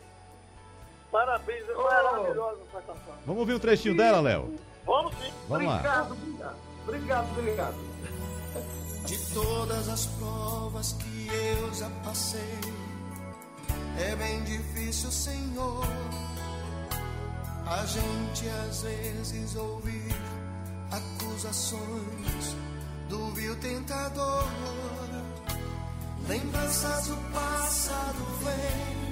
[1.12, 1.84] Parabéns, é Oh.
[1.84, 3.14] maravilhosa essa canção.
[3.26, 4.54] Vamos ouvir um trechinho dela, Léo?
[4.86, 5.34] Vamos sim.
[5.48, 5.76] Vamos lá.
[5.78, 6.56] Obrigado, obrigado.
[6.84, 7.90] Obrigado, obrigado.
[9.06, 12.60] De todas as provas que eu já passei,
[14.00, 15.84] é bem difícil, Senhor,
[17.66, 20.12] a gente às vezes ouvir
[20.92, 22.56] acusações
[23.10, 24.48] do vil tentador.
[26.28, 29.10] Lembranças do passado vêm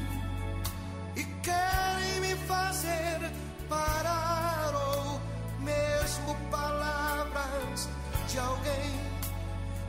[1.15, 3.31] e querem me fazer
[3.67, 5.19] parar ou
[5.61, 7.89] mesmo palavras
[8.27, 8.93] de alguém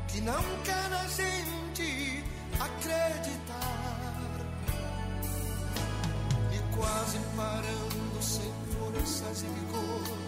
[0.08, 2.24] que não quer a gente
[2.58, 4.08] acreditar
[6.50, 10.18] e quase parando sem forças e vigor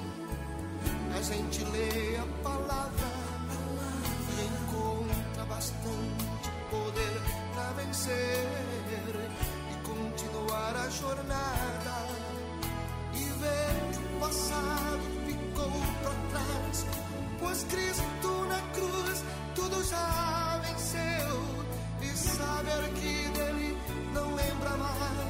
[1.17, 3.30] a gente lê a palavra
[5.61, 7.21] bastante poder
[7.53, 8.49] para vencer
[9.71, 12.07] e continuar a jornada
[13.13, 15.71] e ver que o passado ficou
[16.03, 16.87] para trás,
[17.39, 19.23] pois Cristo na cruz
[19.55, 21.65] tudo já venceu
[22.01, 23.77] e saber que dele
[24.15, 25.30] não lembra mais.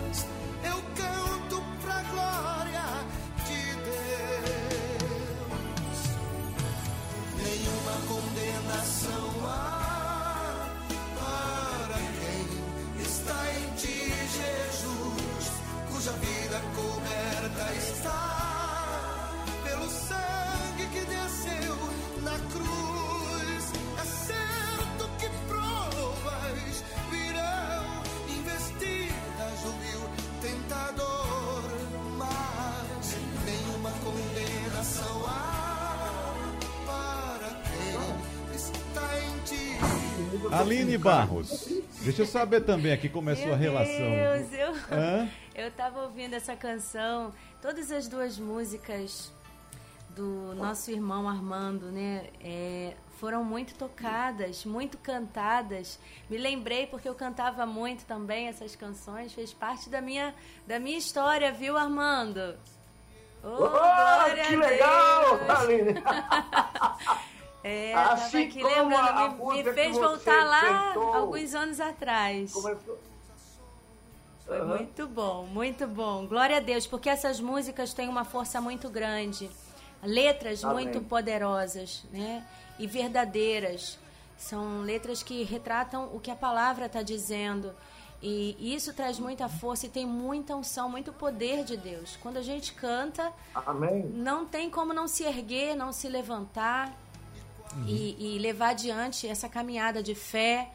[40.60, 41.68] Aline Barros,
[42.02, 43.94] deixa eu saber também aqui como é a sua Meu relação.
[44.10, 45.28] Deus, eu, Hã?
[45.54, 49.32] eu tava ouvindo essa canção, todas as duas músicas
[50.10, 52.24] do nosso irmão Armando, né?
[52.42, 55.98] é, foram muito tocadas, muito cantadas.
[56.28, 60.34] Me lembrei porque eu cantava muito também essas canções, fez parte da minha,
[60.66, 62.56] da minha história, viu, Armando?
[63.42, 65.50] Oh, Oh, glória que a legal, Deus!
[65.50, 65.94] Aline!
[67.62, 72.52] É, assim aqui lembrando, me, me fez voltar lá cantou, alguns anos atrás.
[72.52, 72.98] Começou...
[74.46, 74.68] Foi uhum.
[74.68, 76.26] muito bom, muito bom.
[76.26, 79.50] Glória a Deus, porque essas músicas têm uma força muito grande.
[80.02, 80.86] Letras Amém.
[80.86, 82.44] muito poderosas, né?
[82.78, 83.98] E verdadeiras.
[84.36, 87.72] São letras que retratam o que a palavra está dizendo.
[88.22, 92.18] E isso traz muita força e tem muita unção, muito poder de Deus.
[92.22, 94.02] Quando a gente canta, Amém.
[94.14, 96.92] não tem como não se erguer, não se levantar
[97.74, 97.84] uhum.
[97.86, 100.70] e, e, levar adiante essa caminhada de fé.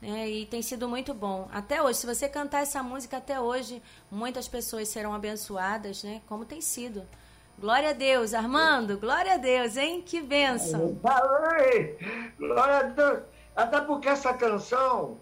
[0.00, 0.28] Né?
[0.28, 1.48] E tem sido muito bom.
[1.52, 6.22] Até hoje, se você cantar essa música até hoje, muitas pessoas serão abençoadas, né?
[6.26, 7.06] como tem sido.
[7.58, 10.00] Glória a Deus, Armando, glória a Deus, hein?
[10.00, 10.98] Que bênção.
[12.38, 13.22] Glória a Deus.
[13.54, 15.18] Até porque essa canção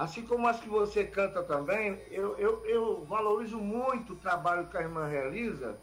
[0.00, 4.74] Assim como as que você canta também, eu, eu, eu valorizo muito o trabalho que
[4.78, 5.76] a irmã realiza,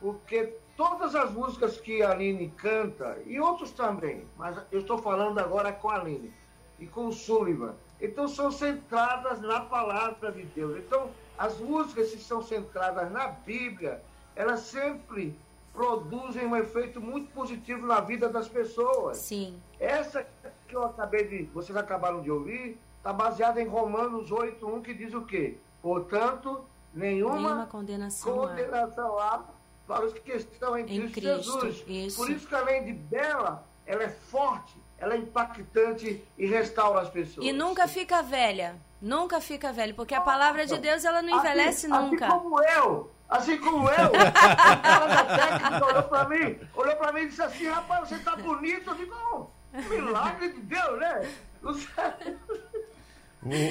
[0.00, 5.38] porque todas as músicas que a Aline canta, e outros também, mas eu estou falando
[5.38, 6.32] agora com a Aline
[6.78, 10.76] e com o Sullivan, então são centradas na palavra de Deus.
[10.78, 14.02] Então, as músicas que são centradas na Bíblia,
[14.34, 15.34] elas sempre
[15.72, 19.18] produzem um efeito muito positivo na vida das pessoas.
[19.18, 19.60] Sim.
[19.78, 20.26] Essa
[20.66, 21.42] que eu acabei de.
[21.52, 25.58] Vocês acabaram de ouvir, está baseada em Romanos 8.1, que diz o quê?
[25.82, 29.44] Portanto, nenhuma, nenhuma condenação, condenação há
[29.86, 31.84] para os que estão em, em Cristo, Jesus.
[31.86, 32.16] Isso.
[32.16, 37.10] Por isso que além de bela, ela é forte, ela é impactante e restaura as
[37.10, 37.46] pessoas.
[37.46, 38.76] E nunca fica velha.
[39.00, 42.26] Nunca fica velha, porque a palavra de Deus ela não assim, envelhece assim, nunca.
[42.26, 47.12] Assim como eu, assim como eu, o cara da técnica olhou para mim, olhou para
[47.12, 48.90] mim e disse assim, rapaz, você tá bonito.
[48.90, 49.46] Eu digo, oh,
[49.88, 51.30] milagre de Deus, né?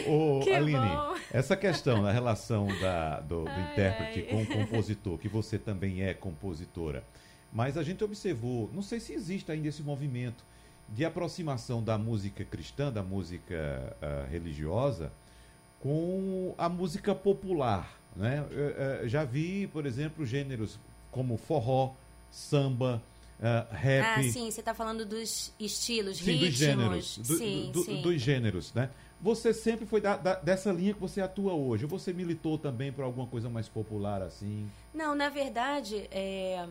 [0.08, 1.16] O, o Aline, bom.
[1.32, 4.26] essa questão da relação da, do, do ai, intérprete ai.
[4.28, 7.04] com o compositor, que você também é compositora,
[7.52, 10.44] mas a gente observou, não sei se existe ainda esse movimento
[10.90, 15.12] de aproximação da música cristã, da música uh, religiosa,
[15.80, 18.00] com a música popular.
[18.16, 18.46] Né?
[18.52, 20.80] Eu, uh, já vi, por exemplo, gêneros
[21.12, 21.94] como forró,
[22.30, 23.02] samba,
[23.38, 24.06] Uh, rap.
[24.06, 26.48] Ah, sim, você está falando dos estilos, sim, ritmos.
[26.48, 28.02] Dos gêneros, do, sim, do, sim.
[28.02, 28.90] Dos gêneros, né?
[29.26, 31.84] Você sempre foi da, da, dessa linha que você atua hoje?
[31.86, 34.70] Ou você militou também para alguma coisa mais popular assim?
[34.94, 36.64] Não, na verdade, é...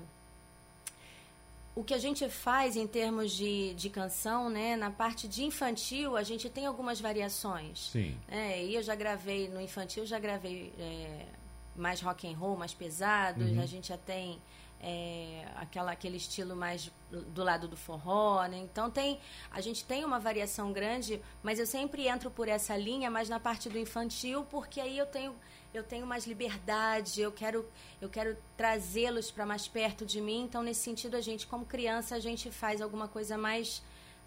[1.74, 4.76] o que a gente faz em termos de, de canção, né?
[4.76, 7.90] Na parte de infantil, a gente tem algumas variações.
[7.90, 8.14] Sim.
[8.28, 11.26] É, e eu já gravei, no infantil, já gravei é,
[11.74, 13.50] mais rock and roll, mais pesados.
[13.50, 13.60] Uhum.
[13.60, 14.38] A gente já tem
[14.86, 18.58] é, aquela, aquele estilo mais do lado do forró, né?
[18.58, 19.18] Então tem,
[19.50, 23.40] a gente tem uma variação grande, mas eu sempre entro por essa linha, mais na
[23.40, 25.34] parte do infantil, porque aí eu tenho
[25.72, 27.66] eu tenho mais liberdade, eu quero
[28.00, 30.42] eu quero trazê-los para mais perto de mim.
[30.42, 33.82] Então nesse sentido a gente, como criança, a gente faz alguma coisa mais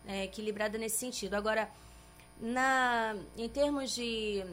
[0.08, 1.36] é, equilibrada nesse sentido.
[1.36, 1.70] Agora,
[2.42, 4.44] na em termos de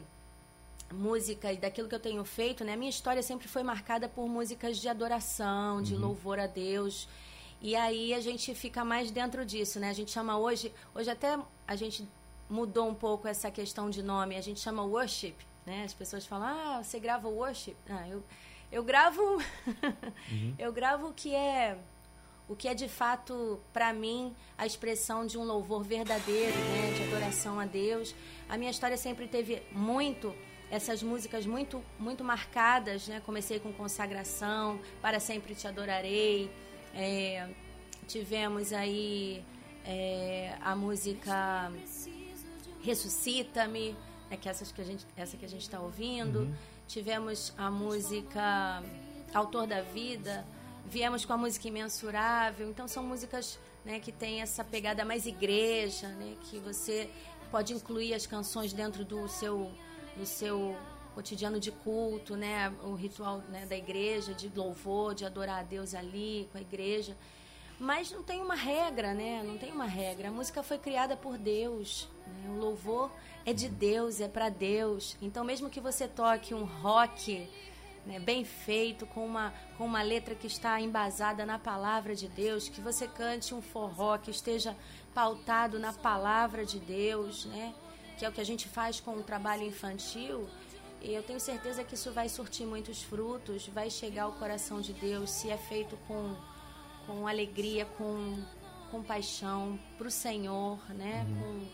[0.91, 2.73] música e daquilo que eu tenho feito, né?
[2.73, 6.01] A minha história sempre foi marcada por músicas de adoração, de uhum.
[6.01, 7.07] louvor a Deus.
[7.61, 9.89] E aí a gente fica mais dentro disso, né?
[9.89, 12.07] A gente chama hoje, hoje até a gente
[12.49, 15.83] mudou um pouco essa questão de nome, a gente chama worship, né?
[15.83, 17.75] As pessoas falam: "Ah, você grava worship?".
[17.89, 18.23] Ah, eu
[18.71, 19.21] eu gravo
[20.31, 20.55] uhum.
[20.59, 21.77] eu gravo o que é
[22.47, 27.03] o que é de fato para mim a expressão de um louvor verdadeiro, né, de
[27.03, 28.13] adoração a Deus.
[28.47, 30.33] A minha história sempre teve muito
[30.69, 33.21] essas músicas muito muito marcadas, né?
[33.25, 36.51] Comecei com consagração, para sempre te adorarei.
[36.93, 37.47] É,
[38.07, 39.43] tivemos aí
[39.85, 41.71] é, a música
[42.81, 43.95] Ressuscita-me,
[44.29, 44.37] né?
[44.37, 46.39] que essas que a gente essa que a gente está ouvindo.
[46.39, 46.53] Uhum.
[46.87, 48.83] Tivemos a música
[49.33, 50.45] Autor da Vida.
[50.85, 52.69] Viemos com a música Imensurável.
[52.69, 56.35] Então são músicas né, que tem essa pegada mais igreja, né?
[56.43, 57.09] Que você
[57.49, 59.71] pode incluir as canções dentro do seu
[60.15, 60.75] no seu
[61.13, 65.95] cotidiano de culto, né, o ritual né, da igreja, de louvor, de adorar a Deus
[65.95, 67.15] ali com a igreja.
[67.79, 69.43] Mas não tem uma regra, né?
[69.43, 70.29] Não tem uma regra.
[70.29, 72.07] A música foi criada por Deus.
[72.25, 72.49] Né?
[72.49, 73.11] O louvor
[73.45, 75.17] é de Deus, é para Deus.
[75.21, 77.49] Então, mesmo que você toque um rock
[78.05, 82.69] né, bem feito, com uma, com uma letra que está embasada na palavra de Deus,
[82.69, 84.75] que você cante um forró que esteja
[85.13, 87.73] pautado na palavra de Deus, né?
[88.17, 90.47] Que é o que a gente faz com o trabalho infantil,
[91.01, 94.91] e eu tenho certeza que isso vai surtir muitos frutos, vai chegar ao coração de
[94.91, 96.35] Deus, se é feito com,
[97.05, 98.43] com alegria, com,
[98.89, 101.25] com paixão para o Senhor, né?
[101.29, 101.67] Uhum.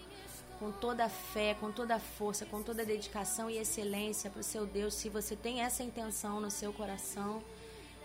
[0.60, 4.30] Com, com toda a fé, com toda a força, com toda a dedicação e excelência
[4.30, 4.96] para o seu Deus.
[4.96, 7.42] Se você tem essa intenção no seu coração,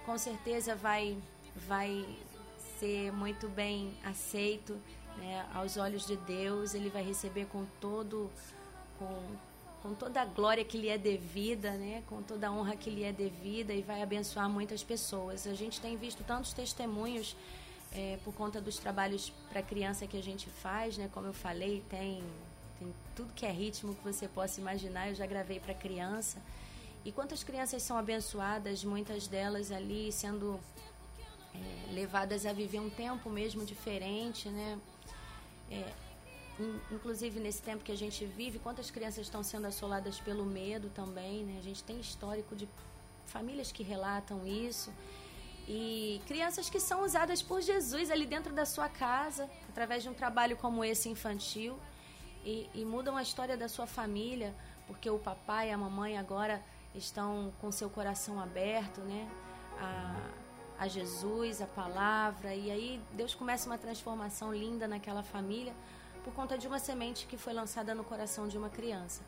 [0.04, 1.18] com certeza vai,
[1.54, 2.06] vai
[2.78, 4.80] ser muito bem aceito
[5.16, 8.30] né, aos olhos de Deus, ele vai receber com todo
[8.98, 9.22] com,
[9.82, 13.04] com toda a glória que lhe é devida, né, com toda a honra que lhe
[13.04, 15.46] é devida e vai abençoar muitas pessoas.
[15.46, 17.36] A gente tem visto tantos testemunhos
[17.92, 21.82] é, por conta dos trabalhos para criança que a gente faz, né, como eu falei,
[21.88, 22.22] tem
[22.78, 25.08] tem tudo que é ritmo que você possa imaginar.
[25.08, 26.38] Eu já gravei para criança.
[27.04, 30.60] E quantas crianças são abençoadas, muitas delas ali sendo
[31.54, 34.78] é, levadas a viver um tempo mesmo diferente, né?
[35.70, 35.92] É,
[36.90, 41.44] inclusive nesse tempo que a gente vive, quantas crianças estão sendo assoladas pelo medo também,
[41.44, 41.56] né?
[41.58, 42.68] A gente tem histórico de
[43.26, 44.92] famílias que relatam isso
[45.68, 50.14] e crianças que são usadas por Jesus ali dentro da sua casa, através de um
[50.14, 51.76] trabalho como esse infantil
[52.44, 54.54] e, e mudam a história da sua família,
[54.86, 56.62] porque o papai e a mamãe agora
[56.94, 59.28] estão com seu coração aberto, né?
[59.78, 60.45] A,
[60.78, 65.74] a Jesus, a palavra, e aí Deus começa uma transformação linda naquela família
[66.22, 69.22] por conta de uma semente que foi lançada no coração de uma criança.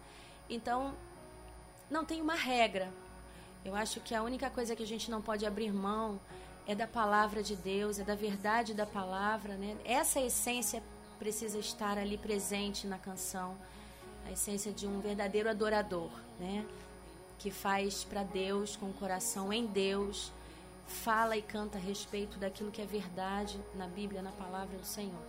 [0.49, 0.95] Então,
[1.91, 2.93] não tem uma regra.
[3.65, 6.21] Eu acho que a única coisa que a gente não pode abrir mão
[6.67, 9.77] é da palavra de Deus, é da verdade da palavra, né?
[9.85, 10.83] Essa essência
[11.19, 13.57] precisa estar ali presente na canção,
[14.27, 16.67] a essência de um verdadeiro adorador, né?
[17.39, 20.33] Que faz para Deus, com o coração em Deus,
[20.89, 25.22] fala e canta a respeito daquilo que é verdade na Bíblia, na palavra do Senhor.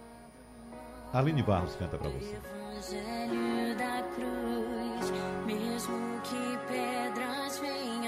[1.14, 2.36] Aline Barros canta para você.
[2.36, 5.12] Evangelho da cruz,
[5.46, 7.99] mesmo que pedras venham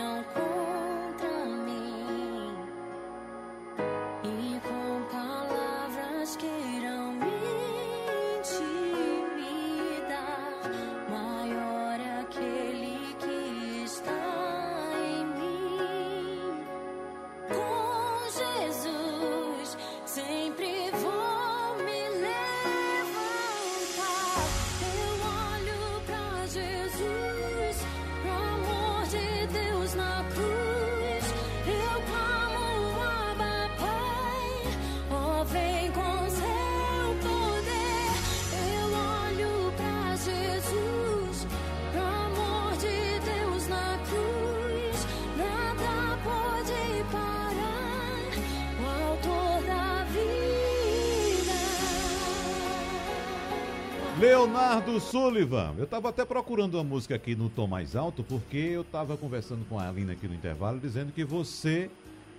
[54.22, 55.74] Leonardo Sullivan.
[55.80, 59.66] Eu estava até procurando uma música aqui no tom mais alto, porque eu estava conversando
[59.66, 61.90] com a Aline aqui no intervalo, dizendo que você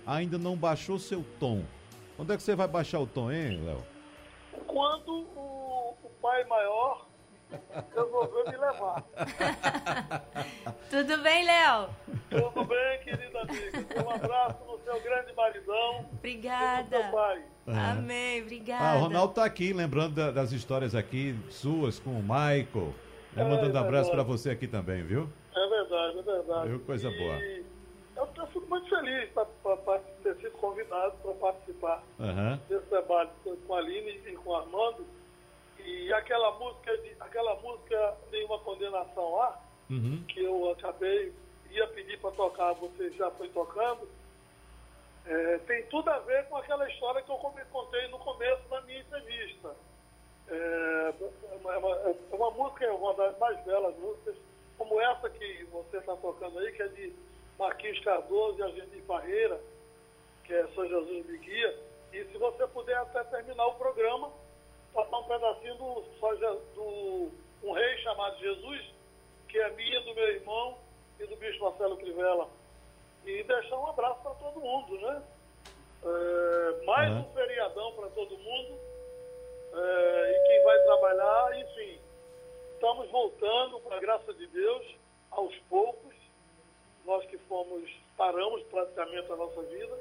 [0.07, 1.61] ainda não baixou seu tom.
[2.15, 3.83] Quando é que você vai baixar o tom, hein, Léo?
[4.65, 7.05] Quando o, o pai maior
[7.93, 9.03] resolveu me levar.
[10.93, 11.89] Tudo bem, Léo?
[12.29, 14.03] Tudo bem, querida amiga?
[14.05, 15.95] Um abraço no seu grande maridão.
[15.99, 17.01] e no Obrigada.
[17.01, 17.43] seu pai.
[17.65, 18.91] Amém, obrigada.
[18.91, 22.93] Ah, o Ronaldo tá aqui, lembrando da- das histórias aqui suas com o Michael.
[23.33, 25.27] Né, É, mandando é abraço para você aqui também, viu?
[25.55, 26.69] É verdade, é verdade.
[26.69, 26.79] Viu?
[26.81, 27.35] Coisa E boa.
[28.15, 32.59] Eu, eu fico muito feliz para ter sido convidado para participar Aham.
[32.69, 33.31] desse debate
[33.65, 35.07] com a Aline e com o Armando.
[35.83, 39.59] E aquela música, de, aquela música Nenhuma Condenação lá,
[39.89, 40.23] Uhum.
[40.27, 41.33] que eu acabei,
[41.69, 44.07] ia pedir para tocar, você já foi tocando,
[45.25, 48.99] é, tem tudo a ver com aquela história que eu contei no começo da minha
[48.99, 49.75] entrevista.
[50.47, 51.13] É,
[51.51, 54.35] é uma, é uma- é música, é uma das mais belas músicas,
[54.77, 57.13] como essa que você está tocando aí, que é de
[57.57, 59.61] Marquinhos Cardoso e Argentina Parreira,
[60.43, 61.79] que é São Jesus me guia.
[62.11, 64.31] E se você puder até terminar o programa,
[64.93, 66.01] passar um pedacinho do,
[66.75, 67.31] do
[67.63, 68.93] um rei chamado Jesus,
[69.53, 70.79] que é minha, do meu irmão
[71.19, 72.49] e do bicho Marcelo Crivella.
[73.23, 75.21] E deixar um abraço para todo mundo, né?
[76.03, 77.19] É, mais Uhum.
[77.19, 78.79] um feriadão para todo mundo.
[79.75, 81.99] É, e quem vai trabalhar, enfim.
[82.73, 84.95] Estamos voltando, com a graça de Deus,
[85.29, 86.15] aos poucos.
[87.05, 87.87] Nós que fomos,
[88.17, 89.95] paramos praticamente a nossa vida.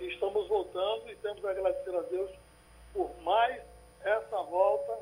[0.00, 2.30] E estamos voltando e temos a agradecer a Deus
[2.92, 3.62] por mais
[4.02, 4.98] essa volta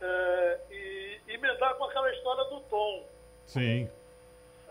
[0.00, 3.04] é, e emendar com aquela história do tom.
[3.46, 3.88] Sim.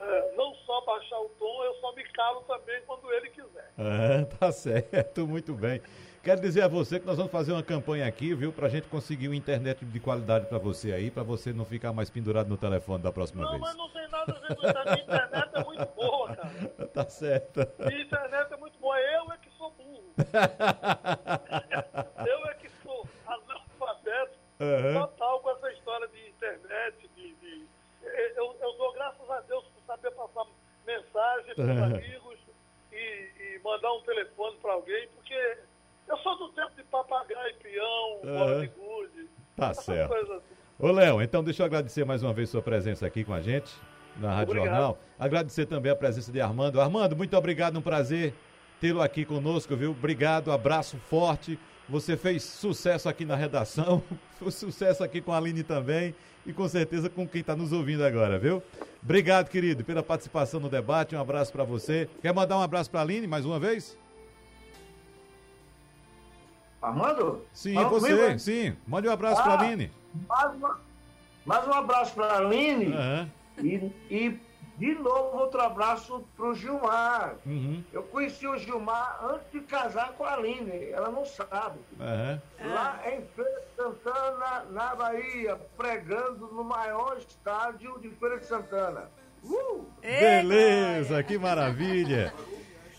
[0.01, 3.69] É, não só baixar o tom, eu só me calo também quando ele quiser.
[3.77, 5.81] É, tá certo, muito bem.
[6.23, 9.27] Quero dizer a você que nós vamos fazer uma campanha aqui, viu, pra gente conseguir
[9.29, 13.01] uma internet de qualidade pra você aí, pra você não ficar mais pendurado no telefone
[13.01, 13.61] da próxima Não, vez.
[13.61, 14.77] mas não tem nada a ver com isso.
[14.77, 16.49] A minha internet é muito boa, cara.
[16.93, 17.67] Tá certo.
[17.79, 18.99] Minha internet é muito boa.
[18.99, 20.03] Eu é que sou burro.
[22.27, 22.58] Eu é que
[24.59, 24.93] Aham.
[25.07, 27.33] total com essa história de internet, de...
[27.35, 27.65] de-
[28.35, 30.45] Eu, eu dou graças a Deus por saber passar
[30.87, 31.85] mensagem para os Aham.
[31.95, 32.39] amigos
[32.91, 35.57] e, e mandar um telefone para alguém, porque
[36.07, 39.29] Eu sou do tempo de papagaio, peão, bola de gude.
[39.55, 40.13] Tá certo.
[40.15, 40.41] assim.
[40.79, 43.69] Ô, Léo, então deixa eu agradecer mais uma vez sua presença aqui com a gente
[44.17, 44.73] na Rádio Obrigado.
[44.75, 44.97] Jornal.
[45.19, 46.81] Agradecer também a presença de Armando.
[46.81, 48.33] Armando, muito obrigado, um prazer
[48.81, 49.91] tê-lo aqui conosco, viu?
[49.91, 51.59] Obrigado, abraço forte.
[51.89, 54.03] Você fez sucesso aqui na redação,
[54.37, 56.13] foi sucesso aqui com a Aline também
[56.45, 58.61] e com certeza com quem está nos ouvindo agora, viu?
[59.01, 61.15] Obrigado, querido, pela participação no debate.
[61.15, 62.07] Um abraço para você.
[62.21, 63.97] Quer mandar um abraço para a Aline mais uma vez?
[66.81, 67.43] Armando?
[67.53, 68.75] Sim, Fala você, comigo, sim.
[68.87, 69.55] Mande um abraço para Ah.
[69.55, 69.91] a Aline.
[70.27, 70.79] Mais, uma-
[71.45, 73.29] mais um abraço para a Aline Aham.
[73.61, 74.39] e, e
[74.79, 77.35] de novo outro abraço para o Gilmar.
[77.45, 77.83] Uhum.
[77.91, 81.79] Eu conheci o Gilmar antes de casar com a Aline, ela não sabe.
[81.99, 82.41] Aham.
[82.63, 89.09] Lá em Feira de Santana, na Bahia, pregando no maior estádio de Feira de Santana.
[89.43, 89.85] Uh!
[90.01, 92.33] Beleza, que maravilha.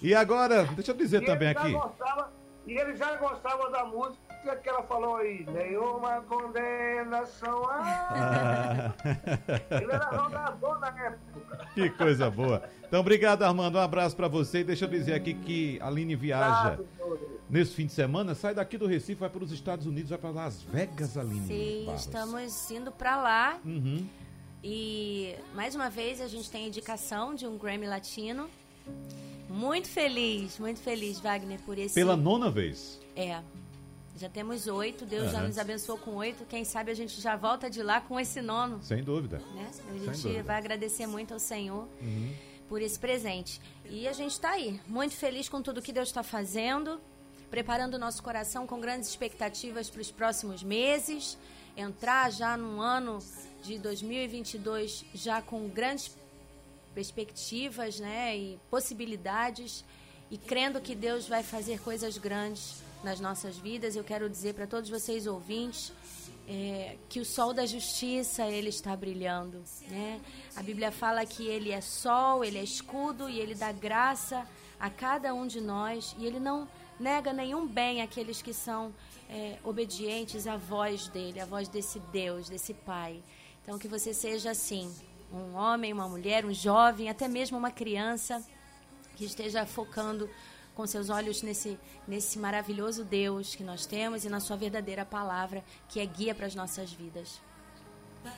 [0.02, 1.72] E agora, deixa eu dizer E também aqui.
[1.72, 2.30] gostava-
[2.66, 4.29] e ele já gostava da música
[4.62, 7.62] que ela falou aí, nenhuma condenação.
[7.68, 11.66] Ah, Ah, ele era jogador na época.
[11.74, 12.62] que coisa boa.
[12.86, 13.76] Então, obrigado, Armando.
[13.78, 14.64] Um abraço pra você.
[14.64, 16.78] Deixa eu dizer aqui que a Aline viaja
[17.48, 20.30] nesse fim de semana, sai daqui do Recife, vai para os Estados Unidos, vai para
[20.30, 21.46] Las Vegas, Aline.
[21.46, 22.00] Sim, Barros.
[22.00, 23.58] estamos indo para lá.
[23.64, 24.06] Uhum.
[24.62, 28.48] E mais uma vez a gente tem a indicação de um Grammy Latino.
[29.48, 31.94] Muito feliz, muito feliz, Wagner, por esse.
[31.94, 33.00] Pela nona vez.
[33.16, 33.40] É.
[34.20, 35.46] Já temos oito, Deus já Aham.
[35.46, 36.44] nos abençoou com oito.
[36.44, 38.78] Quem sabe a gente já volta de lá com esse nono.
[38.82, 39.38] Sem dúvida.
[39.54, 39.70] Né?
[39.88, 40.42] A gente dúvida.
[40.42, 42.34] vai agradecer muito ao Senhor Uhum.
[42.68, 43.58] por esse presente.
[43.88, 47.00] E a gente está aí, muito feliz com tudo que Deus está fazendo,
[47.50, 51.38] preparando o nosso coração com grandes expectativas para os próximos meses,
[51.74, 53.20] entrar já num ano
[53.62, 56.14] de 2022 já com grandes
[56.94, 59.82] perspectivas, né, e possibilidades
[60.30, 63.96] e crendo que Deus vai fazer coisas grandes nas nossas vidas.
[63.96, 65.92] Eu quero dizer para todos vocês ouvintes
[66.48, 70.20] é, que o sol da justiça ele está brilhando, né?
[70.56, 74.46] A Bíblia fala que ele é sol, ele é escudo e ele dá graça
[74.78, 78.92] a cada um de nós e ele não nega nenhum bem àqueles que são
[79.28, 83.22] é, obedientes à voz dele, à voz desse Deus, desse Pai.
[83.62, 84.92] Então que você seja assim,
[85.32, 88.44] um homem, uma mulher, um jovem, até mesmo uma criança
[89.16, 90.28] que esteja focando
[90.74, 95.64] com seus olhos nesse, nesse maravilhoso Deus que nós temos e na sua verdadeira palavra,
[95.88, 97.40] que é guia para as nossas vidas.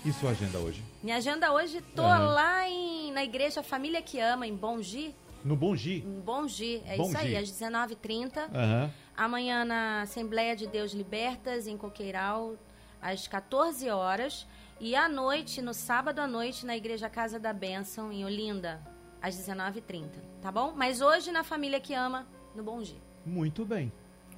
[0.04, 0.82] E sua agenda hoje?
[1.02, 2.32] Minha agenda hoje, tô Aham.
[2.32, 5.14] lá em, na igreja Família que Ama, em Bongi.
[5.44, 6.04] No Bongi.
[6.06, 8.48] Em Bongi, é Bom isso aí, às 19h30.
[8.54, 8.90] Aham.
[9.16, 12.54] Amanhã na Assembleia de Deus Libertas, em Coqueiral,
[13.00, 14.46] às 14 horas.
[14.80, 18.80] E à noite, no sábado à noite, na Igreja Casa da Bênção, em Olinda,
[19.22, 20.08] às 19h30.
[20.40, 20.72] Tá bom?
[20.76, 23.00] Mas hoje na Família que Ama, no Bom Dia.
[23.24, 23.92] Muito bem.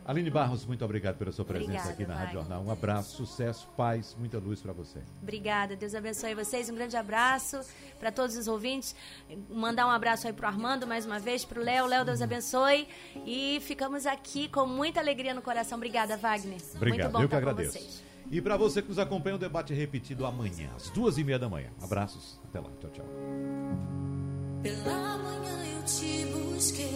[0.06, 2.34] Aline Barros, muito obrigado pela sua presença Obrigada, aqui na Rádio.
[2.34, 2.62] Jornal.
[2.62, 4.98] Um abraço, sucesso, paz, muita luz para você.
[5.22, 6.68] Obrigada, Deus abençoe vocês.
[6.68, 7.58] Um grande abraço
[7.98, 8.94] para todos os ouvintes.
[9.48, 11.86] Mandar um abraço aí pro Armando mais uma vez, pro Léo.
[11.86, 12.86] Léo, Deus abençoe.
[13.24, 15.78] E ficamos aqui com muita alegria no coração.
[15.78, 16.60] Obrigada, Wagner.
[16.76, 17.72] Obrigado, Muito bom eu que agradeço.
[17.72, 18.04] vocês.
[18.30, 21.38] E para você que nos acompanha, o debate é repetido amanhã, às duas e meia
[21.38, 21.70] da manhã.
[21.82, 24.13] Abraços, até lá, tchau, tchau.
[24.64, 26.88] Pela manhã eu te busquei.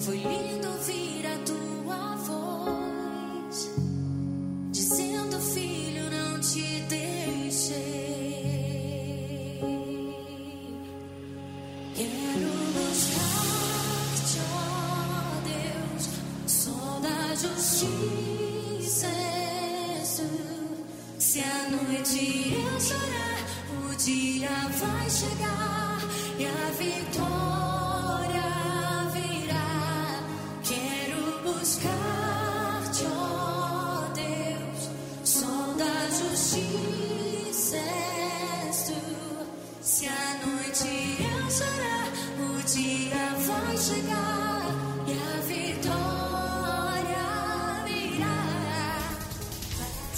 [0.00, 3.70] Foi lindo ouvir a tua voz,
[4.72, 8.40] dizendo: Filho, não te deixei.
[11.94, 16.08] Quero buscar-te, ó Deus,
[16.48, 19.06] sol da justiça.
[21.16, 23.27] Se a noite eu chorar,
[23.98, 25.98] dia vai chegar
[26.38, 27.77] e a vitória